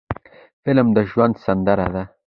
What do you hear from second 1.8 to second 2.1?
ده